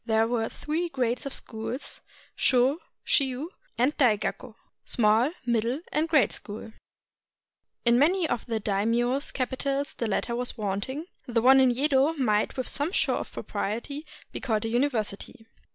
[0.03, 2.01] There were three grades of schools,
[2.35, 6.73] Sho, Chiu, and Dai Gakko [Small, Middle, and Great School].
[7.85, 12.57] In many of the daimios' capitals the latter was wanting; the one in Yedo might
[12.57, 15.45] with some show of propriety be called a university.